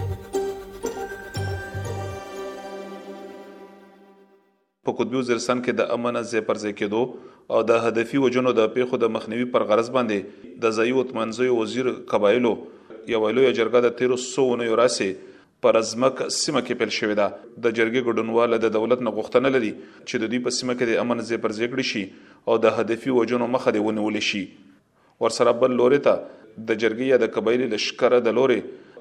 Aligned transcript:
په 4.88 4.97
قطبیو 4.99 5.21
زرسن 5.29 5.58
کې 5.65 5.79
د 5.79 5.97
امن 5.97 6.17
ځای 6.33 6.43
پر 6.51 6.56
ځای 6.63 6.77
کېدو 6.83 7.03
او 7.56 7.61
د 7.71 7.72
هدفي 7.88 8.19
وجنو 8.27 8.51
د 8.58 8.61
پیښو 8.77 8.97
د 9.04 9.06
مخنیوي 9.17 9.47
پر 9.56 9.62
غرض 9.72 9.88
باندې 9.97 10.19
د 10.65 10.72
ځایي 10.78 10.94
وتمنځي 10.99 11.51
وزیر 11.58 11.87
قبایلو 12.15 12.53
یو 13.15 13.21
ویلو 13.26 13.42
جرګه 13.49 13.78
د 13.87 13.88
1300 14.03 14.60
نو 14.62 14.72
راسي 14.83 15.10
پر 15.65 15.74
ازمک 15.79 16.20
سیمه 16.34 16.61
کې 16.66 16.79
پیل 16.83 16.92
شوې 16.97 17.15
ده 17.20 17.65
د 17.65 17.74
جرګې 17.79 18.05
ګډونوال 18.09 18.59
د 18.64 18.70
دولت 18.77 19.02
نه 19.06 19.12
غوښتنه 19.16 19.50
لري 19.55 19.70
چې 19.80 20.20
د 20.23 20.30
دوی 20.34 20.41
په 20.46 20.55
سیمه 20.59 20.74
کې 20.74 20.91
د 20.91 21.00
امن 21.05 21.20
ځای 21.30 21.38
پر 21.46 21.55
ځای 21.59 21.86
شي 21.88 22.05
او 22.52 22.55
د 22.66 22.77
هدفي 22.78 23.16
وجونو 23.16 23.48
مخه 23.56 23.74
دی 23.77 23.83
ونیول 23.88 24.19
شي 24.28 24.42
ورسره 25.24 25.52
بل 25.64 25.74
لوري 25.80 25.98
ته 26.06 26.14
د 26.23 26.78
جرګې 26.84 27.10
یا 27.12 27.19
د 27.24 27.33
قبایلی 27.34 27.66
لشکره 27.74 28.20
د 28.28 28.36
لوري 28.38 28.59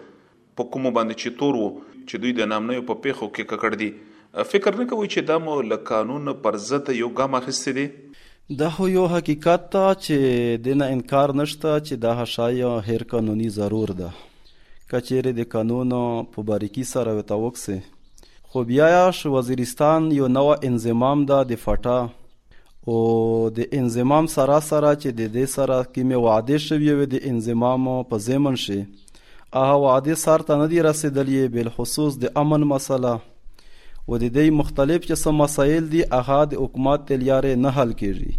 په 0.61 0.67
کوم 0.75 0.87
باندې 0.87 1.23
چې 1.23 1.35
تور 1.41 1.57
وو 1.59 1.67
چې 1.81 2.23
دوی 2.23 2.31
د 2.39 2.49
نامنیو 2.53 2.85
په 2.87 2.97
پیښو 3.03 3.27
کې 3.35 3.51
ککړ 3.51 3.77
دي 3.81 3.89
فکر 4.53 4.79
نه 4.79 4.87
کوي 4.93 5.11
چې 5.11 5.27
دا 5.29 5.37
مو 5.45 5.59
له 5.73 5.77
قانون 5.91 6.33
پر 6.47 6.57
ضد 6.71 6.89
یو 7.03 7.11
ګام 7.19 7.37
اخیستی 7.43 7.75
دی 7.79 7.85
دا 8.63 8.71
خو 8.77 8.89
یو 8.95 9.05
حقیقت 9.15 9.69
ته 9.77 9.93
چې 10.05 10.59
دنه 10.69 10.89
انکار 10.97 11.35
نشته 11.43 11.77
چې 11.87 12.03
دا 12.09 12.29
شایع 12.35 12.73
هر 12.91 13.07
قانوني 13.15 13.51
ضرور 13.59 13.95
ده 14.03 14.09
کچېره 14.23 15.39
د 15.41 15.51
قانون 15.57 15.95
په 16.35 16.49
باریکی 16.53 16.87
سره 16.97 17.15
وتوکسه 17.19 18.53
خو 18.53 18.67
بیا 18.73 18.91
وزیرستان 19.39 20.13
یو 20.23 20.33
نو 20.39 20.47
انضمام 20.71 21.29
ده 21.33 21.49
د 21.53 21.65
فټا 21.67 21.99
او 22.87 22.99
د 23.57 23.59
انزمام 23.77 24.27
سره 24.33 24.57
سره 24.67 24.91
چې 25.01 25.09
د 25.19 25.31
دې 25.33 25.45
سره 25.53 25.77
کومه 25.95 26.17
وعده 26.25 26.57
شوی 26.65 26.91
وي 26.99 27.05
د 27.13 27.19
انزمام 27.31 27.87
په 28.11 28.17
زمن 28.27 28.55
شي 28.65 28.77
هغه 29.55 29.73
وعده 29.85 30.15
سره 30.23 30.43
ته 30.49 30.55
نه 30.61 30.67
دی 30.73 30.79
رسیدلې 30.87 31.51
بل 31.55 31.69
خصوص 31.79 32.15
د 32.21 32.31
امن 32.43 32.65
مسله 32.71 33.11
و 34.07 34.11
د 34.21 34.23
دې 34.35 34.47
مختلف 34.59 34.99
چې 35.07 35.13
سم 35.23 35.35
مسایل 35.43 35.89
دي 35.95 36.01
هغه 36.13 36.37
د 36.53 36.61
حکومت 36.63 36.99
تلیارې 37.09 37.53
نه 37.65 37.69
حل 37.79 37.91
کیږي 38.01 38.31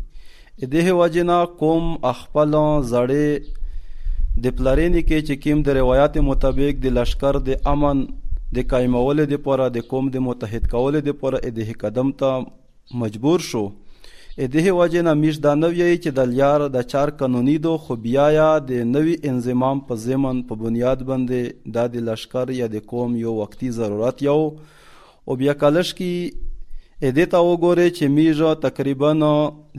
دې 0.72 0.96
وجنا 1.00 1.38
کوم 1.60 1.92
خپل 2.22 2.56
زړې 2.94 4.40
د 4.44 4.46
پلارینې 4.58 5.02
کې 5.08 5.18
چې 5.26 5.34
کوم 5.44 5.58
د 5.68 5.78
روایت 5.80 6.16
مطابق 6.32 6.82
د 6.86 6.96
لشکر 7.02 7.38
د 7.50 7.62
امن 7.76 8.02
د 8.58 8.68
قائمولو 8.72 9.28
د 9.34 9.44
پوره 9.44 9.68
د 9.78 9.86
قوم 9.94 10.10
د 10.14 10.26
متحد 10.30 10.66
کولو 10.74 11.04
د 11.08 11.18
پوره 11.22 11.54
د 11.60 11.70
قدم 11.86 12.08
ته 12.22 13.00
مجبور 13.04 13.38
شو 13.50 13.64
دې 14.38 14.70
وجه 14.74 15.02
نه 15.06 15.12
مش 15.20 15.38
دا 15.44 15.54
نوې 15.60 15.86
چې 16.02 16.10
د 16.18 16.26
لیار 16.32 16.64
د 16.74 16.82
چار 16.92 17.08
قانوني 17.20 17.56
دو 17.62 17.76
خو 17.84 17.96
بیا 18.04 18.26
یا 18.34 18.50
د 18.66 18.84
نوې 18.91 19.14
انضمام 19.30 19.80
په 19.88 19.94
ضمن 20.04 20.42
په 20.48 20.54
بنیاد 20.60 21.02
باندې 21.08 21.72
د 21.76 21.88
د 21.94 22.04
لشکر 22.08 22.50
یا 22.58 22.66
د 22.74 22.84
قوم 22.92 23.16
یو 23.22 23.32
وقتی 23.40 23.70
ضرورت 23.78 24.22
یو 24.22 24.38
او 25.26 25.36
بیا 25.40 25.54
کالش 25.62 25.92
کې 25.94 26.46
ا 27.02 27.08
دې 27.16 27.26
تا 27.32 27.38
وګوره 27.48 27.86
چې 27.96 28.08
میژه 28.19 28.54
تقریبا 28.62 29.10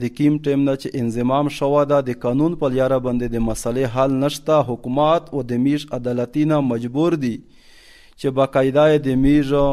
د 0.02 0.04
کیم 0.16 0.38
ټیم 0.44 0.60
نه 0.68 0.76
چې 0.82 0.88
انضمام 1.02 1.48
شوه 1.58 1.84
دا 1.94 2.00
د 2.08 2.18
قانون 2.26 2.56
په 2.62 2.70
لیار 2.76 2.94
باندې 2.98 3.26
د 3.34 3.38
مسلې 3.38 3.84
حل 3.96 4.10
نشته 4.24 4.60
حکومت 4.70 5.32
او 5.34 5.42
د 5.42 5.52
میش 5.66 5.86
عدالتینه 5.98 6.60
مجبور 6.72 7.12
دي 7.24 7.34
چې 8.16 8.30
باقاعده 8.40 8.98
د 9.08 9.14
میژه 9.26 9.66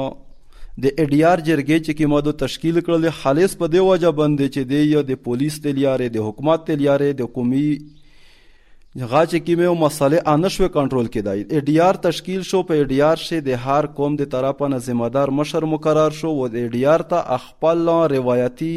د 0.83 0.91
ایډیار 1.03 1.41
جرګې 1.45 1.77
چې 1.85 1.93
کې 1.99 2.07
مودو 2.11 2.31
تشکیل 2.41 2.77
کړل 2.87 3.07
خالص 3.21 3.53
په 3.63 3.69
دی 3.71 3.79
وجه 3.85 4.11
باندې 4.17 4.53
چې 4.55 4.69
دی 4.73 4.79
یو 4.89 5.01
د 5.09 5.17
پولیس 5.25 5.55
تل 5.63 5.79
یارې 5.83 6.11
د 6.17 6.27
حکومت 6.27 6.63
تل 6.69 6.83
یارې 6.85 7.15
د 7.21 7.31
قومي 7.37 7.63
غا 7.65 9.23
چې 9.31 9.41
کې 9.47 9.59
مې 9.61 9.81
مسلې 9.81 10.21
انشوي 10.35 10.69
کنټرول 10.77 11.09
کېدای 11.15 11.41
ایډیار 11.55 11.99
تشکیل 12.07 12.45
شو 12.51 12.61
په 12.71 12.79
ایډیار 12.83 13.23
شه 13.25 13.41
د 13.49 13.59
هار 13.65 13.89
قوم 13.99 14.15
د 14.23 14.31
طرفه 14.35 14.71
نه 14.75 14.79
ذمہ 14.89 15.09
دار 15.17 15.33
مشر 15.41 15.67
مقرر 15.75 16.17
شو 16.23 16.33
و 16.35 16.49
د 16.57 16.59
ایډیار 16.65 17.05
ته 17.13 17.39
خپل 17.47 17.83
روایتي 18.15 18.73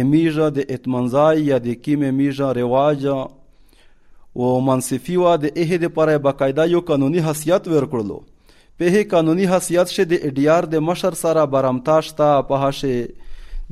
امیجا 0.00 0.50
د 0.60 0.76
اتمنځای 0.76 1.46
یا 1.52 1.60
د 1.70 1.80
کیم 1.88 2.06
امیجا 2.12 2.52
رواج 2.64 3.08
او 3.14 4.52
منصفي 4.72 5.20
و 5.22 5.38
د 5.46 5.58
اهه 5.62 5.86
د 5.86 5.96
پره 5.98 6.18
باقاعده 6.28 6.70
یو 6.76 6.88
قانوني 6.92 7.26
حیثیت 7.30 7.72
ورکړلو 7.74 8.22
په 8.78 9.00
قانوني 9.10 9.46
حیثیت 9.52 9.90
شه 9.94 10.04
د 10.10 10.20
اډیار 10.28 10.66
د 10.74 10.84
مشر 10.90 11.16
سره 11.22 11.44
برامتاش 11.54 12.10
ته 12.20 12.40
په 12.50 12.60
هشه 12.68 13.00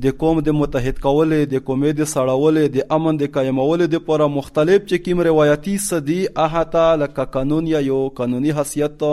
د 0.05 0.13
قوم 0.23 0.41
د 0.49 0.55
متحد 0.61 0.99
کولو 1.05 1.39
د 1.53 1.63
قومې 1.69 1.91
د 2.01 2.09
سړولو 2.13 2.65
د 2.75 2.83
امن 2.97 3.17
د 3.21 3.31
قائمولو 3.37 3.87
د 3.93 4.03
پوره 4.09 4.27
مختلف 4.35 4.83
چې 4.89 5.05
کوم 5.05 5.23
روایتي 5.27 5.73
صدی 5.87 6.17
احاطه 6.45 6.83
لکه 7.03 7.25
قانون 7.37 7.67
یا 7.71 7.79
یو 7.87 7.99
قانوني 8.19 8.51
حیثیت 8.59 9.03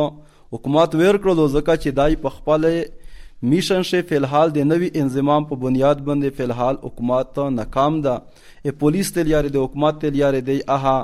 حکومت 0.54 0.94
ور 1.00 1.18
کړلو 1.24 1.48
ځکه 1.56 1.80
چې 1.84 1.96
دای 2.00 2.20
په 2.24 2.34
خپل 2.36 2.68
میشن 3.54 3.82
شي 3.88 4.00
فلحال 4.10 4.52
د 4.54 4.68
نوي 4.68 4.88
انضمام 5.04 5.46
په 5.50 5.60
بنیاد 5.64 6.02
باندې 6.08 6.38
فلحال 6.40 6.80
حکومت 6.84 7.42
ناکام 7.58 7.98
ده 8.08 8.50
ا 8.72 8.78
پولیس 8.84 9.12
تل 9.18 9.30
یاري 9.32 9.52
د 9.56 9.64
حکومت 9.66 10.00
تل 10.04 10.20
یاري 10.20 10.40
دی 10.50 10.58
اها 10.76 10.96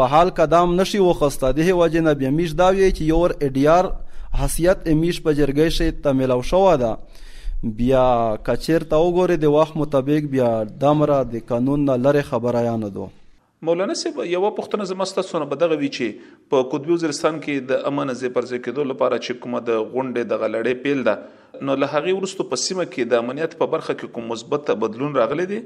فحال 0.00 0.32
قدم 0.40 0.74
نشي 0.80 1.02
وخسته 1.08 1.54
د 1.60 1.68
هواجنه 1.70 2.16
بیا 2.22 2.34
میش 2.40 2.52
دا 2.62 2.68
وی 2.78 2.86
چې 2.90 3.12
یو 3.14 3.22
ور 3.24 3.36
اډیار 3.42 3.92
حیثیت 4.38 4.80
امیش 4.92 5.18
په 5.26 5.32
جرګې 5.38 5.74
شي 5.74 5.90
تملاو 6.06 6.40
شوې 6.50 6.72
ده 6.84 7.72
بیا 7.80 8.04
کچیر 8.48 8.86
تا 8.94 8.98
وګوره 9.02 9.36
د 9.42 9.52
وخت 9.56 9.76
مطابق 9.82 10.26
بیا 10.32 10.48
دمره 10.86 11.18
د 11.34 11.44
قانون 11.52 11.84
نه 11.90 11.96
لری 12.06 12.24
خبره 12.30 12.62
یا 12.68 12.72
نه 12.80 12.90
دو 12.96 13.06
مولانا 13.68 13.94
صاحب 14.00 14.18
یو 14.32 14.42
پښتنه 14.56 14.88
زمسته 14.92 15.24
سونه 15.30 15.46
بدغه 15.52 15.78
وی 15.82 15.90
چې 15.96 16.50
په 16.54 16.66
قطبی 16.72 16.94
وزیرستان 16.94 17.38
کې 17.38 17.70
د 17.70 17.86
امن 17.92 18.10
ځای 18.22 18.32
پر 18.38 18.48
ځای 18.50 18.60
کېدو 18.64 18.86
لپاره 18.92 19.18
چې 19.26 19.40
کومه 19.44 19.62
د 19.68 19.80
غونډې 19.84 20.32
د 20.32 20.42
غلړې 20.44 20.82
پیل 20.82 21.06
ده 21.10 21.62
نو 21.68 21.76
له 21.84 21.88
هغه 21.94 22.16
ورستو 22.18 22.48
پسیمه 22.54 22.86
کې 22.90 23.12
د 23.14 23.22
امنیت 23.24 23.56
په 23.62 23.70
برخه 23.76 23.96
کې 24.00 24.16
کوم 24.16 24.28
مثبت 24.34 24.74
بدلون 24.86 25.16
راغلی 25.20 25.46
دی 25.54 25.60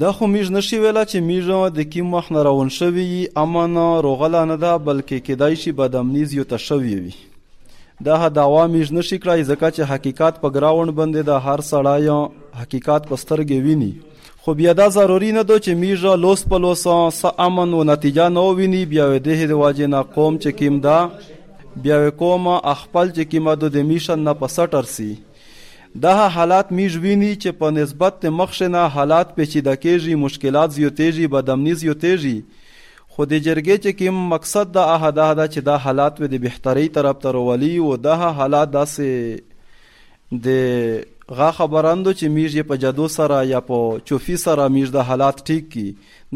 دا 0.00 0.08
خو 0.16 0.26
میژ 0.36 0.48
نشي 0.58 0.78
ویلا 0.84 1.02
چې 1.04 1.26
میژ 1.28 1.74
د 1.78 1.86
کیم 1.96 2.10
مخ 2.16 2.26
نه 2.36 2.42
روان 2.50 2.72
شوی 2.78 3.08
امانه 3.46 3.86
روغله 4.08 4.44
نه 4.52 4.62
ده 4.66 4.78
بلکې 4.90 5.26
کېدای 5.28 5.60
شي 5.64 5.76
بدامنیز 5.82 6.34
یو 6.38 6.46
تشوی 6.54 6.94
وي 7.04 7.16
دا 8.04 8.28
داوا 8.28 8.66
میږ 8.72 8.88
نشي 8.96 9.18
کړای 9.22 9.42
ځکه 9.50 9.68
چې 9.76 9.82
حقیقت 9.90 10.34
په 10.40 10.48
ګراوند 10.56 10.90
باندې 10.98 11.20
د 11.30 11.30
هر 11.46 11.60
سړی 11.70 12.04
حقیقت 12.60 13.02
په 13.10 13.16
سترګې 13.22 13.58
ویني 13.64 13.92
خو 14.42 14.54
بیا 14.58 14.72
دا 14.80 14.86
ضروری 14.96 15.30
نه 15.38 15.42
ده 15.48 15.58
چې 15.64 15.72
میږ 15.82 15.98
لوس 16.24 16.44
په 16.50 16.58
لوس 16.64 16.84
س 17.20 17.24
امن 17.46 17.74
او 17.78 17.84
نتیجه 17.92 18.28
نه 18.36 18.44
ویني 18.58 18.82
بیا 18.92 19.04
د 19.14 19.18
دې 19.26 19.58
واجب 19.62 19.90
نه 19.94 20.02
قوم 20.16 20.38
چې 20.42 20.50
کیم 20.60 20.80
دا 20.86 20.98
بیا 21.86 21.98
کوم 22.20 22.46
خپل 22.82 23.10
چې 23.16 23.22
کیم 23.30 23.50
د 23.64 23.76
میشن 23.90 24.18
نه 24.28 24.34
پسټر 24.42 24.84
سي 24.94 25.10
دا 26.06 26.14
حالات 26.36 26.72
میژ 26.78 26.96
ویني 27.04 27.32
چې 27.42 27.50
په 27.60 27.70
نسبت 27.80 28.26
مخ 28.38 28.62
نه 28.78 28.82
حالات 28.98 29.34
پیچیده 29.36 29.74
کېږي 29.84 30.14
مشکلات 30.26 30.70
زیاتېږي 30.78 31.26
بدامنی 31.34 31.74
زیاتېږي 31.82 32.38
خو 33.18 33.24
د 33.30 33.38
جرګې 33.44 33.76
چې 33.84 34.00
کوم 34.00 34.18
مقصد 34.32 34.68
د 34.74 34.84
احد 34.96 35.16
احد 35.22 35.40
چې 35.44 35.62
دا 35.68 35.76
حالات 35.84 36.18
و 36.24 36.26
د 36.32 36.40
بهتري 36.42 36.84
طرف 36.96 37.16
تر 37.22 37.36
ولي 37.46 37.68
او 37.84 37.88
دا 38.02 38.12
حالات 38.40 38.70
داسې 38.74 40.42
د 40.42 41.06
غا 41.38 41.46
خبراندو 41.60 42.12
چې 42.18 42.28
میږ 42.36 42.68
په 42.68 42.78
جادو 42.84 43.08
سره 43.14 43.38
یا 43.52 43.60
په 43.70 43.80
چوفي 44.10 44.36
سره 44.42 44.66
میږ 44.76 44.92
د 44.98 45.08
حالات 45.08 45.42
ټیک 45.48 45.66
کی 45.72 45.84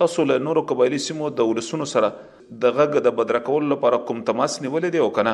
تاسو 0.00 0.24
له 0.30 0.40
نورو 0.46 0.60
قبایلی 0.70 0.98
سیمو 1.04 1.28
د 1.38 1.46
ولسونو 1.52 1.86
سره 1.92 2.08
د 2.64 2.74
غږ 2.78 3.04
د 3.06 3.14
بدرکول 3.20 3.64
لپاره 3.72 3.98
کوم 4.10 4.20
تماس 4.28 4.52
نیولې 4.64 4.94
دی 4.96 5.02
او 5.04 5.08
کنه 5.16 5.32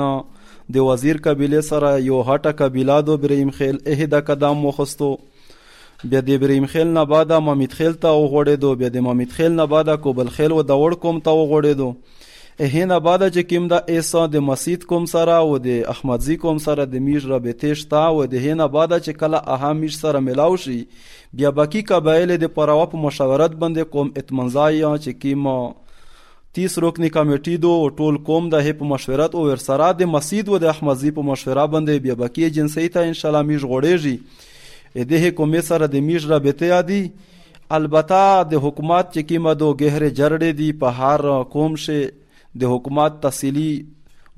د 0.77 0.87
وزیر 0.91 1.19
قبيله 1.29 1.65
سره 1.71 1.91
یو 2.09 2.21
هټه 2.29 2.61
قبيله 2.63 3.01
د 3.09 3.19
ابراهيم 3.23 3.51
خیل 3.61 3.81
اهدا 3.85 4.23
قدم 4.31 4.63
وخستو 4.69 5.09
بیا 5.25 6.19
د 6.25 6.37
ابراهيم 6.41 6.71
خیل 6.75 6.89
نه 6.97 7.03
بعد 7.15 7.37
محمد 7.49 7.77
خیل 7.81 7.99
ته 8.07 8.19
وغوړېدو 8.19 8.83
بیا 8.83 8.95
د 8.99 9.05
محمد 9.09 9.37
خیل 9.39 9.55
نه 9.63 9.67
بعد 9.75 9.93
کوبل 10.07 10.33
خیل 10.39 10.57
و 10.57 10.65
د 10.71 10.81
وړ 10.83 11.01
کوم 11.07 11.21
ته 11.27 11.37
وغوړېدو 11.41 11.97
هینا 12.65 12.97
بعد 12.99 13.19
چې 13.33 13.41
کوم 13.49 13.67
دا 13.71 13.79
ایسا 13.95 14.25
د 14.35 14.39
مسید 14.45 14.85
کوم 14.91 15.03
سره 15.09 15.33
او 15.41 15.57
د 15.65 15.75
احمدزي 15.93 16.35
کوم 16.45 16.57
سره 16.63 16.85
د 16.93 17.01
میژ 17.09 17.25
رابطه 17.31 17.73
شته 17.81 17.99
او 18.13 18.25
د 18.31 18.45
هینا 18.45 18.67
بعد 18.75 18.93
چې 18.99 19.11
کله 19.19 19.41
اها 19.57 19.73
میژ 19.81 19.97
سره 19.97 20.19
ملاو 20.29 20.55
شي 20.63 20.77
بیا 21.39 21.51
باقی 21.59 21.81
قبایل 21.93 22.33
د 22.45 22.49
پروا 22.57 22.85
په 22.95 23.03
مشورت 23.05 23.57
باندې 23.65 23.91
قوم 23.93 24.09
اتمنځای 24.15 25.05
چې 25.05 25.21
کیما 25.25 25.55
30 26.61 26.81
رکنی 26.87 27.09
کمیټې 27.17 27.61
دو 27.67 27.75
ټول 28.01 28.19
قوم 28.33 28.49
د 28.57 28.65
هپ 28.71 28.81
مشورت 28.95 29.35
او 29.37 29.45
ورسره 29.51 29.91
د 30.03 30.09
مسید 30.17 30.49
او 30.55 30.59
د 30.67 30.73
احمدزي 30.75 31.11
په 31.21 31.27
مشوره 31.31 31.67
باندې 31.77 32.03
بیا 32.09 32.15
باقی 32.25 32.49
جنسي 32.59 32.87
ته 32.99 33.07
ان 33.13 33.17
شاء 33.23 33.31
الله 33.31 33.47
میژ 33.55 33.69
غوړېږي 33.71 35.13
د 35.15 35.33
کوم 35.41 35.59
سره 35.73 35.93
د 35.97 36.05
میژ 36.11 36.27
رابطه 36.37 36.73
یادي 36.77 37.01
البته 37.79 38.25
د 38.53 38.69
حکومت 38.69 39.13
چې 39.17 39.29
کیما 39.33 39.55
دو 39.65 39.73
ګهره 39.81 40.15
جرړې 40.19 40.63
دی 40.63 40.77
په 40.83 40.97
هر 41.03 41.27
قوم 41.57 41.83
شه 41.87 42.01
د 42.61 42.71
حکومت 42.75 43.17
تحصیلي 43.25 43.69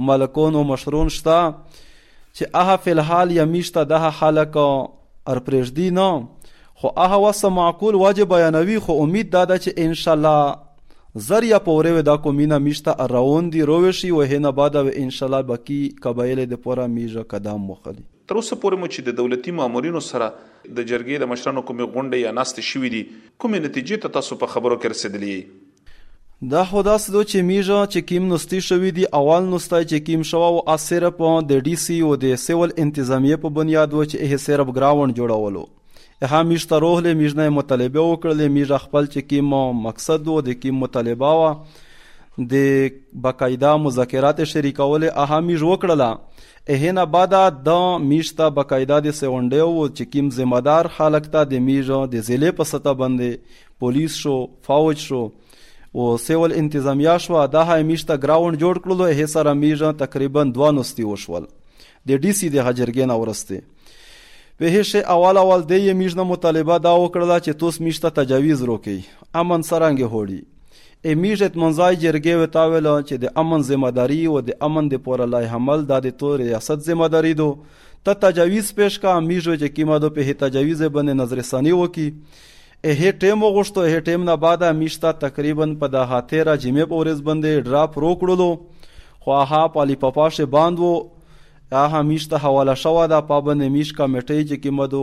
ملکونو 0.10 0.64
مشرون 0.72 1.12
شته 1.18 1.40
چې 1.76 2.52
هغه 2.60 2.80
فلحال 2.88 3.34
یمیشته 3.38 3.84
دغه 3.94 4.12
خلک 4.22 4.58
ار 4.64 5.42
پرېږدي 5.50 5.98
نه 6.00 6.82
خو 6.82 6.92
هغه 7.02 7.22
وسه 7.28 7.52
معقول 7.60 7.98
واجب 8.04 8.30
بیانوي 8.34 8.78
خو 8.88 8.98
امید 9.06 9.32
دا 9.38 9.44
ده 9.54 9.64
چې 9.66 9.88
ان 9.88 9.98
شاء 10.04 10.16
الله 10.18 11.22
زر 11.30 11.46
یا 11.50 11.60
پوره 11.68 11.92
و 12.00 12.04
دا 12.08 12.16
کومینه 12.26 12.58
میشته 12.66 12.96
روان 13.12 13.48
دي 13.56 13.62
روشي 13.70 14.10
و 14.18 14.26
هنه 14.34 14.52
بعد 14.62 14.76
و 14.82 14.86
ان 15.04 15.10
شاء 15.20 15.30
الله 15.30 15.48
بکی 15.52 15.80
قبایل 16.08 16.44
د 16.54 16.62
پوره 16.68 16.88
میجه 16.98 17.26
قدم 17.36 17.64
مخلي 17.72 18.06
تر 18.34 18.42
اوسه 18.42 18.60
پورې 18.66 18.84
مو 18.84 18.90
چې 18.94 19.08
د 19.10 19.18
دولتي 19.22 19.56
مامورینو 19.62 20.04
سره 20.10 20.28
د 20.44 20.86
جرګې 20.92 21.24
د 21.24 21.32
مشرانو 21.34 21.64
کومې 21.64 21.98
غونډې 21.98 22.28
یا 22.28 22.36
ناستې 22.42 22.72
شوې 22.74 22.96
دي 22.96 23.02
کومې 23.08 23.66
نتیجې 23.66 24.04
ته 24.06 24.16
تاسو 24.20 24.40
په 24.46 24.56
خبرو 24.56 24.80
کې 24.84 24.96
رسیدلې 24.96 25.66
دا 26.48 26.60
خو 26.68 26.82
داسې 26.88 27.14
دو 27.14 27.22
چې 27.30 27.42
میژه 27.46 27.78
چې 27.94 28.02
کیم 28.10 28.28
نستی 28.34 28.60
شوې 28.66 28.92
دي 28.98 29.08
اول 29.18 29.48
نستی 29.54 29.80
چې 29.80 30.04
کیم 30.10 30.22
شوه 30.30 30.52
او 30.52 30.60
اثر 30.74 31.06
په 31.16 31.40
د 31.48 31.64
ډي 31.66 31.74
سي 31.86 31.98
او 32.10 32.12
د 32.22 32.38
سیول 32.44 32.72
انتظامیه 32.84 33.38
په 33.46 33.50
بنیاد 33.58 33.96
و 33.96 34.04
چې 34.04 34.30
یې 34.30 34.44
سرب 34.44 34.72
ګراوند 34.78 35.18
جوړولو 35.18 35.66
ها 36.34 36.40
میشته 36.52 36.80
روح 36.84 37.02
له 37.08 37.18
میژنې 37.24 37.54
مطالبه 37.58 38.06
وکړلې 38.06 38.54
میژه 38.60 38.80
خپل 38.84 39.10
چې 39.16 39.28
کیم 39.34 39.52
مقصد 39.90 40.30
و 40.36 40.38
د 40.52 40.56
کیم 40.62 40.78
مطالبه 40.86 41.34
وا 41.42 41.50
د 42.56 42.64
بقاعده 43.28 43.74
مذاکرات 43.88 44.42
شریکول 44.54 45.08
اهمیج 45.10 45.68
وکړله 45.72 46.72
اهنه 46.78 47.06
بعد 47.18 47.38
د 47.68 47.84
میشته 48.14 48.50
بقاعده 48.62 49.02
د 49.10 49.18
سونډیو 49.20 49.84
او 49.84 49.92
چکیم 50.00 50.32
ذمہ 50.40 50.64
دار 50.72 50.92
خلک 50.96 51.30
ته 51.38 51.46
د 51.56 51.68
میژه 51.70 52.02
د 52.18 52.26
ضلع 52.32 52.56
په 52.64 52.72
سطح 52.74 52.98
باندې 53.06 53.70
پولیس 53.86 54.18
شو 54.24 54.38
فوج 54.72 55.08
شو 55.10 55.24
او 55.92 56.18
سیول 56.18 56.54
انتظامیه 56.54 57.18
شو 57.20 57.46
د 57.48 57.56
همیشته 57.56 58.16
گراوند 58.24 58.60
جوړ 58.64 58.76
کړلو 58.84 59.06
هي 59.20 59.28
سره 59.38 59.54
میژه 59.62 59.92
تقریبا 60.02 60.44
290 60.58 61.04
وشول 61.12 61.48
د 62.12 62.20
ډي 62.26 62.32
سي 62.40 62.50
د 62.56 62.68
حجرګین 62.68 63.12
اورسته 63.12 63.62
په 64.60 64.74
هیڅ 64.76 64.96
اول 65.16 65.38
اول 65.42 65.62
د 65.72 65.88
میژنه 66.02 66.24
مطالبه 66.32 66.78
دا 66.88 66.94
وکړه 67.04 67.38
چې 67.46 67.52
توس 67.64 67.80
میشته 67.88 68.10
تجاویز 68.20 68.62
روکي 68.72 68.98
امن 69.42 69.62
سرانګه 69.70 70.08
هوړي 70.14 70.42
امیجت 71.12 71.58
منځای 71.64 72.00
جرګې 72.04 72.34
وتاول 72.44 72.88
چې 73.08 73.16
د 73.24 73.36
امن 73.44 73.60
ځمداري 73.70 74.20
او 74.34 74.40
د 74.52 74.60
امن 74.70 74.90
د 74.94 75.04
پوره 75.08 75.26
لای 75.34 75.46
حمل 75.56 75.80
د 75.94 76.06
تور 76.22 76.40
ریاست 76.44 76.80
ځمداري 76.92 77.34
دو 77.42 77.50
ته 78.06 78.14
تجاویز 78.28 78.72
پېښ 78.78 79.02
کا 79.06 79.16
امیجو 79.24 79.56
چې 79.62 79.76
کیما 79.80 79.98
دو 80.06 80.10
په 80.20 80.38
تجاویز 80.46 80.82
باندې 80.84 81.14
نظر 81.24 81.42
ثانی 81.52 81.72
وکي 81.82 82.08
هې 82.88 83.12
ټیم 83.22 83.42
وغوښته 83.44 83.84
هې 83.86 84.02
ټیم 84.08 84.22
نه 84.28 84.34
بعد 84.44 84.62
میشتا 84.82 85.10
تقریبا 85.22 85.66
په 85.80 85.88
د 85.96 86.12
هاتیرا 86.12 86.54
جمعې 86.66 86.86
په 86.92 87.00
ورځ 87.00 87.24
باندې 87.30 87.66
ډراپ 87.70 87.98
روکړلو 88.04 88.46
خو 89.26 89.32
هغه 89.40 89.72
پالي 89.74 89.98
پپاشه 90.04 90.46
باند 90.54 90.84
وو 90.84 90.92
هغه 91.78 92.02
میشته 92.12 92.40
حواله 92.44 92.76
شوه 92.84 93.10
د 93.16 93.26
پابند 93.32 93.68
میش 93.74 93.92
کمیټې 93.98 94.52
چې 94.52 94.62
کېمدو 94.66 95.02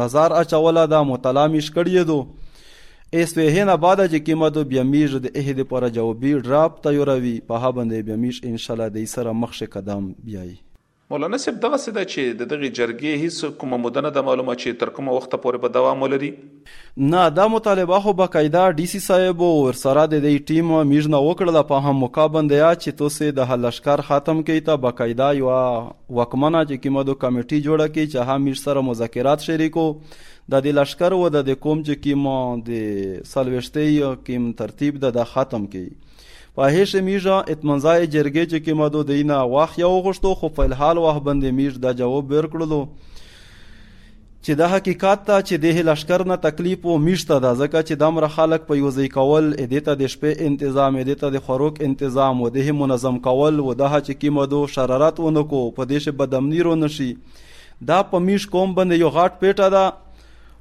نظر 0.00 0.36
اچوله 0.38 0.86
د 0.94 1.04
مطلع 1.10 1.44
میش 1.56 1.70
کړی 1.76 2.06
دو 2.12 2.18
اس 3.24 3.36
په 3.40 3.52
هنه 3.58 3.76
بعد 3.84 4.04
چې 4.06 4.24
کېمدو 4.30 4.64
بیا 4.72 4.86
میش 4.94 5.18
د 5.26 5.36
اهد 5.42 5.62
پر 5.74 5.88
جوابي 6.00 6.34
ډراپ 6.48 6.80
ته 6.88 6.96
یوروي 7.00 7.36
په 7.52 7.62
هغه 7.66 7.76
باندې 7.78 8.10
بیا 8.10 8.18
میش 8.26 8.42
ان 8.54 8.58
شاء 8.66 8.74
الله 8.78 8.90
د 8.98 9.10
سره 9.18 9.36
مخ 9.44 9.62
قدم 9.78 10.10
بیاي 10.30 10.56
مولانا 11.12 11.38
صاحب 11.42 11.56
دغه 11.62 11.78
څه 11.84 11.92
ده 11.94 12.02
چې 12.10 12.34
د 12.40 12.46
دغه 12.50 12.68
جرګې 12.78 13.22
هیڅ 13.22 13.48
کومه 13.60 13.78
مدنه 13.84 14.10
د 14.16 14.24
معلومه 14.26 14.54
چې 14.58 14.76
تر 14.82 14.90
کومه 14.98 15.12
وخت 15.14 15.32
پورې 15.32 15.62
به 15.62 15.76
دوام 15.76 16.02
ولري 16.04 16.28
نه 17.14 17.22
دا 17.38 17.46
مطالبه 17.54 17.96
خو 18.04 18.12
باقاعده 18.20 18.60
ډي 18.76 18.84
سي 18.92 19.00
صاحب 19.06 19.40
او 19.46 19.48
سره 19.80 20.04
د 20.12 20.12
دې 20.12 20.44
ټیم 20.50 20.68
میژنه 20.92 21.20
وکړه 21.24 21.64
په 21.72 21.80
هم 21.88 21.94
مقابله 22.04 22.68
چې 22.74 23.00
توسه 23.00 23.32
د 23.40 23.50
هلشکار 23.52 24.02
خاتم 24.10 24.42
کې 24.42 24.68
ته 24.68 24.84
باقاعده 24.84 25.30
یو 25.40 25.48
وکمنه 26.20 26.60
چې 26.68 26.84
کمدو 26.86 27.16
کمیټي 27.24 27.60
جوړه 27.64 27.94
کړي 27.96 28.12
چې 28.12 28.28
هم 28.30 28.46
میژ 28.50 28.60
سره 28.68 28.86
مذاکرات 28.90 29.48
شریکو 29.48 29.88
د 30.12 30.68
دې 30.68 30.78
لشکر 30.80 31.18
و 31.18 31.22
د 31.38 31.50
کوم 31.66 31.82
چې 31.90 32.06
کیم 32.06 32.30
د 32.70 33.26
سلوشتي 33.34 33.88
کیم 34.30 34.46
ترتیب 34.62 35.02
د 35.18 35.28
ختم 35.34 35.66
کړي 35.74 35.98
پاهیش 36.54 36.94
میژا 37.08 37.36
اتمنځای 37.52 38.06
جرګې 38.14 38.44
چې 38.52 38.58
کې 38.64 38.74
مادو 38.80 39.02
دینه 39.10 39.36
واخ 39.50 39.76
یو 39.82 39.90
غشتو 40.06 40.32
خو 40.40 40.48
په 40.56 40.64
الحال 40.70 40.98
واه 41.02 41.20
بندې 41.28 41.52
میژ 41.58 41.76
دا 41.84 41.92
جواب 42.00 42.32
ورکړلو 42.36 42.80
چې 43.18 44.58
دا 44.60 44.68
حقیقت 44.72 45.22
ته 45.28 45.36
چې 45.42 45.62
د 45.64 45.86
لشکر 45.90 46.24
نه 46.30 46.36
تکلیف 46.46 46.88
او 46.92 46.96
میشته 47.06 47.38
دا 47.44 47.52
ځکه 47.60 47.84
چې 47.88 48.00
دمر 48.02 48.26
خلک 48.38 48.66
په 48.70 48.80
یوځای 48.80 49.08
کول 49.16 49.46
ا 49.46 49.64
دې 49.64 49.86
ته 49.88 50.00
د 50.02 50.12
شپې 50.16 50.48
انتظام 50.50 51.00
ا 51.02 51.06
دې 51.10 51.18
ته 51.22 51.34
د 51.36 51.44
خوراک 51.48 51.80
انتظام 51.88 52.42
و 52.46 52.50
د 52.58 52.70
منظم 52.82 53.22
کول 53.28 53.60
و 53.68 53.78
د 53.82 53.84
چې 53.84 54.22
کیمدو 54.24 54.64
شرارت 54.76 55.20
ونکو 55.26 55.62
په 55.80 55.88
دې 55.92 56.06
شه 56.06 56.18
بدامنی 56.24 56.66
رو 56.70 56.76
نشي 56.84 57.10
دا 57.92 58.00
په 58.14 58.26
میش 58.30 58.46
کوم 58.56 58.74
باندې 58.80 59.04
یو 59.06 59.14
غاټ 59.18 59.44
پیټه 59.44 59.70
ده 59.76 59.84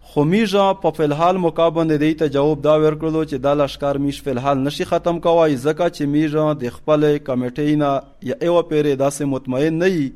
خو 0.09 0.23
میژه 0.27 0.61
په 0.83 0.91
فلحال 0.97 1.37
مقابله 1.41 1.97
دی 2.03 2.07
ته 2.19 2.27
جواب 2.35 2.61
دا 2.67 2.71
ورکړلو 2.83 3.19
چې 3.25 3.41
دا 3.41 3.51
لشکار 3.57 3.95
میش 4.05 4.21
فلحال 4.27 4.61
نشي 4.67 4.85
ختم 4.91 5.19
کوي 5.25 5.57
ځکه 5.65 5.89
چې 5.97 6.09
میژه 6.13 6.45
د 6.63 6.71
خپل 6.77 7.03
کمیټې 7.27 7.75
نه 7.81 7.91
یا 8.29 8.37
ایو 8.39 8.55
پیرې 8.69 8.95
داسې 9.01 9.27
مطمئن 9.33 9.77
نه 9.83 9.89
وي 9.97 10.07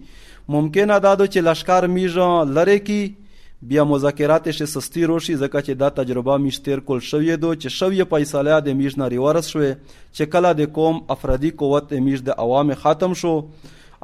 ممکنه 0.55 0.97
دا 1.07 1.11
ده 1.19 1.27
چې 1.33 1.45
لشکار 1.49 1.87
میژه 1.97 2.31
لره 2.55 2.77
کې 2.89 3.69
بیا 3.73 3.85
مذاکرات 3.91 4.49
شي 4.61 4.69
سستی 4.73 5.05
روشي 5.11 5.37
ځکه 5.43 5.63
چې 5.67 5.79
دا 5.83 5.91
تجربه 6.01 6.39
میشتیر 6.47 6.83
کول 6.89 7.05
شوې 7.11 7.43
ده 7.45 7.53
چې 7.61 7.77
شوې 7.77 8.09
فیصله 8.15 8.57
د 8.71 8.79
میژ 8.83 8.97
نه 9.03 9.11
ریورس 9.17 9.53
شوې 9.55 9.95
چې 9.95 10.35
کله 10.37 10.57
د 10.63 10.73
قوم 10.81 11.01
افرادي 11.19 11.53
قوت 11.63 11.95
میژ 12.09 12.27
د 12.31 12.39
عوام 12.47 12.75
ختم 12.85 13.17
شو 13.23 13.35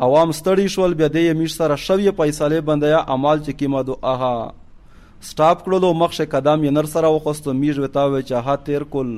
عوام 0.09 0.37
ستړي 0.41 0.71
شول 0.79 0.97
بیا 1.03 1.11
د 1.19 1.27
میژ 1.43 1.59
سره 1.59 1.81
شوې 1.89 2.19
فیصله 2.23 2.67
بندیا 2.73 3.05
عمل 3.17 3.45
چې 3.47 3.61
کیمه 3.63 3.85
دوه 3.91 4.49
سٹاپ 5.27 5.63
کړلو 5.65 5.87
مخشه 6.01 6.25
قدم 6.33 6.61
یې 6.63 6.75
نر 6.75 6.87
سره 6.93 7.07
وخستو 7.15 7.53
میژ 7.61 7.79
وتاوي 7.85 8.21
چې 8.23 8.47
ها 8.49 8.63
تیر 8.69 8.83
کول 8.95 9.09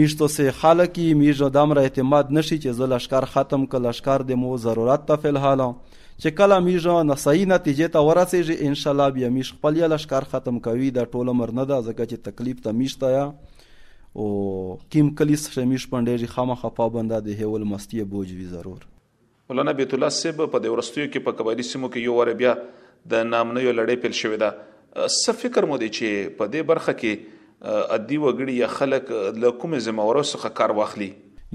میژ 0.00 0.14
تو 0.22 0.26
سه 0.34 0.54
خلکی 0.60 1.06
میژ 1.20 1.40
دامره 1.58 1.84
اعتماد 1.88 2.32
نشي 2.38 2.58
چې 2.58 2.78
زل 2.80 2.92
لشکر 2.94 3.26
ختم 3.36 3.64
ک 3.74 3.84
لشکر 3.84 4.24
د 4.30 4.40
مو 4.42 4.56
ضرورت 4.64 5.06
ته 5.10 5.18
فل 5.22 5.38
حاله 5.44 5.68
چې 5.68 6.36
کله 6.40 6.58
میژ 6.66 6.88
نه 7.12 7.16
صحیح 7.22 7.46
نتیجې 7.52 7.94
ته 7.94 8.08
ورسېږي 8.08 8.68
ان 8.74 8.76
شاء 8.82 8.92
الله 8.94 9.16
بیا 9.18 9.30
میژ 9.38 9.52
خپل 9.54 9.80
لشکر 9.94 10.28
ختم 10.34 10.60
کوي 10.68 10.90
دا 10.98 11.06
ټوله 11.14 11.36
مرنه 11.40 11.66
ده 11.72 11.80
ځکه 11.86 12.10
چې 12.12 12.28
تکلیف 12.28 12.60
ته 12.68 12.76
میژ 12.82 12.98
تا 13.04 13.14
یا 13.14 13.24
او 14.22 14.26
کیم 14.94 15.08
کلیس 15.22 15.46
شمیش 15.54 15.86
پندې 15.94 16.34
خامخه 16.34 16.74
پابنده 16.82 17.22
د 17.30 17.38
هیول 17.40 17.64
مستی 17.70 18.04
بوج 18.12 18.36
وی 18.40 18.50
ضرور 18.52 18.84
مولانا 19.52 19.72
بیت 19.80 19.94
الله 19.96 20.14
سیب 20.18 20.44
په 20.44 20.62
دورستیو 20.66 21.06
کې 21.08 21.26
په 21.30 21.40
کبایلی 21.40 21.66
سیمو 21.70 21.88
کې 21.90 22.10
یو 22.10 22.20
ور 22.20 22.34
بیا 22.44 22.52
د 23.14 23.26
نامنه 23.32 23.64
یو 23.66 23.72
لړۍ 23.78 24.04
پیل 24.06 24.14
شوې 24.20 24.44
ده 24.44 24.52
څه 24.94 25.32
فکر 25.40 25.66
مو 25.68 25.76
دی 25.82 25.88
چې 25.96 26.36
په 26.40 26.46
دې 26.50 26.62
برخه 26.66 26.92
کې 27.02 27.92
ادي 27.96 28.16
وګړي 28.24 28.54
یا 28.56 28.66
خلک 28.72 29.10
له 29.44 29.50
کوم 29.62 29.76
زمورو 29.86 30.22
څخه 30.32 30.50
کار 30.60 30.74
واخلي 30.80 31.10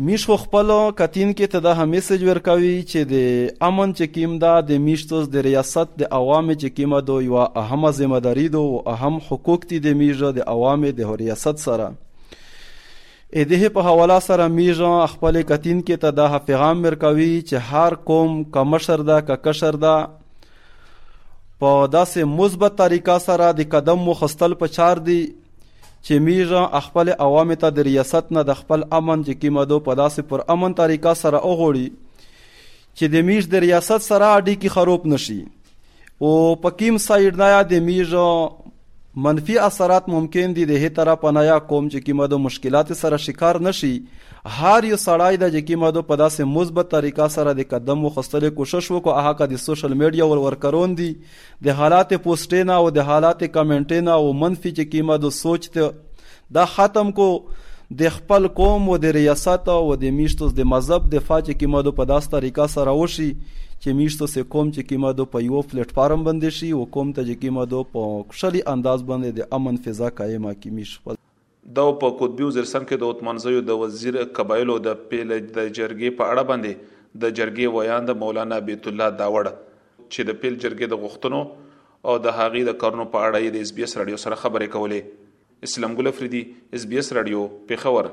میش 0.08 0.25
خو 0.27 0.36
خپل 0.41 0.74
کتین 1.01 1.31
کې 1.38 1.53
ته 1.53 1.63
د 1.67 1.88
میسج 1.93 2.24
ورکوي 2.29 2.74
چې 2.81 3.08
د 3.13 3.63
امن 3.69 3.93
چې 4.00 4.12
کیم 4.17 4.36
دا 4.43 4.51
د 4.72 4.84
میشتوس 4.88 5.29
د 5.36 5.46
ریاست 5.48 5.96
د 6.01 6.12
عوام 6.19 6.51
چې 6.51 6.75
کیمه 6.79 7.01
دو 7.12 7.17
یو 7.29 7.41
اهم 7.46 7.89
ذمہ 8.01 8.22
داری 8.27 8.46
دو 8.58 8.62
او 8.69 8.84
اهم 8.93 9.22
حقوق 9.31 9.65
دي 9.72 9.79
د 9.88 9.98
میژه 10.03 10.31
د 10.39 10.48
عوام 10.55 10.86
د 11.01 11.15
ریاست 11.24 11.63
سره 11.65 11.88
ا 11.96 13.43
دې 13.50 13.75
په 13.79 13.89
حواله 13.89 14.19
سره 14.27 14.48
میژه 14.60 14.93
خپل 15.15 15.41
کتین 15.51 15.81
کې 15.81 16.05
ته 16.05 16.19
د 16.22 16.39
پیغام 16.51 16.86
ورکوي 16.89 17.31
چې 17.34 17.67
هر 17.74 18.00
قوم 18.12 18.39
کمشر 18.60 19.05
دا 19.12 19.19
ککشر 19.34 19.79
دا 19.86 19.98
په 21.63 21.69
داسې 21.93 22.23
مثبت 22.39 22.75
طریقه 22.81 23.15
سره 23.27 23.47
د 23.55 23.65
قدم 23.71 24.03
وخستل 24.09 24.53
په 24.61 24.67
چار 24.75 24.99
دی 25.07 25.19
چې 25.23 26.21
میږه 26.27 26.83
خپل 26.85 27.09
عوام 27.25 27.51
ته 27.63 27.71
د 27.79 27.85
ریاست 27.87 28.29
نه 28.37 28.43
د 28.49 28.55
خپل 28.59 28.85
امن 28.99 29.25
جکی 29.29 29.51
مدو 29.57 29.79
په 29.87 29.97
داسې 30.01 30.29
پر 30.29 30.43
امن 30.55 30.75
طریقه 30.81 31.13
سره 31.23 31.41
اوغړي 31.49 31.87
چې 32.43 33.15
د 33.15 33.25
میږ 33.31 33.49
د 33.55 33.63
ریاست 33.65 34.07
سره 34.11 34.29
اډی 34.37 34.55
کی 34.61 34.71
خروب 34.77 35.09
نشي 35.15 35.37
او 36.27 36.31
پکیم 36.67 37.01
سایډ 37.09 37.43
نه 37.43 37.61
د 37.73 37.83
میږه 37.89 38.58
منفي 39.25 39.55
اثرات 39.61 40.05
ممکن 40.11 40.51
دي 40.57 40.65
د 40.71 40.81
هي 40.81 40.89
طرف 40.97 41.19
پنایا 41.21 41.55
قوم 41.69 41.88
چې 41.93 42.03
کیمه 42.09 42.27
د 42.33 42.41
مشکلات 42.43 42.91
سره 42.99 43.17
شکار 43.23 43.59
نشي 43.67 43.89
هر 44.57 44.88
یو 44.89 44.99
سړی 45.05 45.39
د 45.41 45.63
کیمه 45.69 45.89
د 45.97 46.05
په 46.11 46.19
داسې 46.21 46.51
مثبت 46.57 46.91
طریقه 46.93 47.27
سره 47.35 47.53
د 47.59 47.67
قدم 47.73 48.05
وخستلې 48.05 48.59
کوشش 48.59 48.89
وکړو 48.93 49.17
هغه 49.25 49.38
کا 49.41 49.49
د 49.53 49.61
سوشل 49.63 49.95
میډیا 50.03 50.29
ور 50.33 50.43
ورکرون 50.45 50.93
دي 51.01 51.09
د 51.69 51.79
حالات 51.81 52.13
پوسټینا 52.27 52.79
او 52.83 52.88
د 52.99 53.09
حالات 53.11 53.43
کمنټینا 53.57 54.19
او 54.23 54.31
منفي 54.43 54.73
چې 54.77 54.93
کیمه 54.93 55.19
د 55.27 55.35
سوچ 55.41 55.69
ته 55.79 55.89
دا 56.59 56.69
ختم 56.77 57.11
کو 57.21 57.27
د 58.00 58.10
خپل 58.15 58.48
قوم 58.58 58.84
او 58.93 58.96
د 59.03 59.13
ریاست 59.15 59.69
او 59.74 59.84
د 60.01 60.12
میشتو 60.15 60.48
د 60.58 60.65
مذهب 60.72 61.08
دفاع 61.13 61.38
چې 61.46 61.62
کیمه 61.62 61.79
دو 61.86 61.91
په 62.00 62.05
داس 62.12 62.27
طریقه 62.34 62.65
سره 62.74 62.91
وشي 62.98 63.29
چې 63.38 63.96
میشتو 64.01 64.25
سه 64.34 64.43
قوم 64.55 64.67
چې 64.74 64.89
کیمه 64.89 65.13
دو 65.19 65.25
په 65.36 65.41
یو 65.46 65.62
پلیټ 65.72 65.96
فارم 66.00 66.25
باندې 66.27 66.58
شي 66.58 66.67
او 66.79 66.84
قوم 66.98 67.13
ته 67.13 67.24
چې 67.29 67.39
کیمه 67.43 67.63
دو 67.72 67.79
په 67.96 68.03
خوشالي 68.34 68.62
انداز 68.74 69.05
باندې 69.08 69.39
د 69.39 69.58
امن 69.58 69.79
فضا 69.88 70.10
قائمه 70.19 70.53
کې 70.58 70.75
میش 70.75 70.91
دا 71.79 71.86
په 72.03 72.13
کوټبیو 72.19 72.50
زرسم 72.60 72.86
کې 72.89 73.01
د 73.05 73.10
عثمانزیو 73.15 73.63
د 73.72 73.79
وزیر 73.86 74.19
قبایلو 74.41 74.75
د 74.89 75.00
پیل 75.13 75.29
د 75.29 75.34
جرګې 75.38 76.19
په 76.19 76.27
اړه 76.34 76.51
باندې 76.51 77.24
د 77.24 77.34
جرګې 77.39 77.79
ویان 77.79 78.12
د 78.12 78.17
مولانا 78.25 78.60
بیت 78.69 78.91
الله 78.93 79.08
داوړ 79.24 79.51
چې 79.55 80.29
د 80.29 80.38
پیل 80.43 80.62
جرګې 80.65 80.93
د 80.93 81.01
غختنو 81.08 81.41
او 81.41 82.15
د 82.27 82.38
هغې 82.41 82.69
د 82.69 82.79
کارونو 82.86 83.08
په 83.17 83.25
اړه 83.25 83.50
یې 83.50 83.58
د 83.58 83.67
اس 83.67 83.74
بي 83.79 83.88
اس 83.89 83.98
رادیو 84.03 84.22
سره 84.27 84.41
خبرې 84.46 84.77
کولې 84.77 85.25
اسلام 85.63 85.95
ګل 85.95 86.07
افریدي 86.07 86.41
اس 86.77 86.85
بي 86.89 86.97
اس 86.99 87.11
رادیو 87.13 87.47
پیښور 87.67 88.05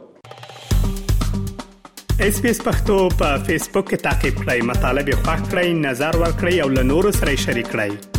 اس 2.27 2.41
بي 2.45 2.51
اس 2.51 2.63
پختو 2.65 2.99
په 3.23 3.39
فیسبوک 3.47 3.89
کې 3.91 4.03
تا 4.05 4.13
کې 4.21 4.31
پلی 4.43 4.61
مطلب 4.73 5.09
یو 5.15 5.19
فاک 5.27 5.41
کړئ 5.51 5.69
نظر 5.87 6.13
ور 6.25 6.33
کړئ 6.43 6.57
او 6.67 6.77
له 6.77 6.83
نورو 6.93 7.13
سره 7.23 7.37
شریک 7.47 7.69
کړئ 7.79 8.15